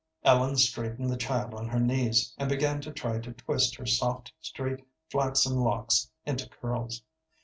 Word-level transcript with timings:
Ellen 0.23 0.57
straightened 0.57 1.11
the 1.11 1.15
child 1.15 1.53
on 1.53 1.67
her 1.67 1.79
knees, 1.79 2.33
and 2.39 2.49
began 2.49 2.81
to 2.81 2.91
try 2.91 3.19
to 3.19 3.33
twist 3.33 3.75
her 3.75 3.85
soft, 3.85 4.33
straight 4.41 4.83
flaxen 5.11 5.57
locks 5.59 6.09
into 6.25 6.49
curls. 6.49 7.03